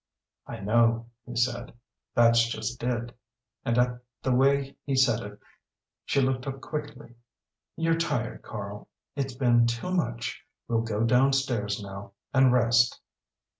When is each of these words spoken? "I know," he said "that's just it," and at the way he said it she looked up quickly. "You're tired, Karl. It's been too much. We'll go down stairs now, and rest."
"I 0.47 0.61
know," 0.61 1.11
he 1.27 1.35
said 1.35 1.75
"that's 2.15 2.47
just 2.49 2.81
it," 2.81 3.15
and 3.63 3.77
at 3.77 3.99
the 4.23 4.33
way 4.33 4.75
he 4.83 4.95
said 4.95 5.19
it 5.21 5.39
she 6.05 6.19
looked 6.19 6.47
up 6.47 6.59
quickly. 6.59 7.13
"You're 7.75 7.93
tired, 7.99 8.41
Karl. 8.41 8.87
It's 9.15 9.35
been 9.35 9.67
too 9.67 9.91
much. 9.91 10.41
We'll 10.67 10.81
go 10.81 11.03
down 11.03 11.33
stairs 11.33 11.79
now, 11.83 12.13
and 12.33 12.51
rest." 12.51 12.99